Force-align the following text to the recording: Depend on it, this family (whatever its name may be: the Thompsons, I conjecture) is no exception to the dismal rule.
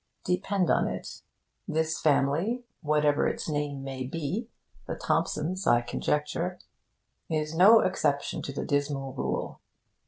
Depend 0.23 0.71
on 0.71 0.87
it, 0.87 1.21
this 1.67 1.99
family 2.01 2.63
(whatever 2.81 3.27
its 3.27 3.47
name 3.47 3.83
may 3.83 4.03
be: 4.03 4.49
the 4.87 4.95
Thompsons, 4.95 5.67
I 5.67 5.81
conjecture) 5.81 6.57
is 7.29 7.53
no 7.53 7.81
exception 7.81 8.41
to 8.41 8.51
the 8.51 8.65
dismal 8.65 9.13
rule. 9.13 9.61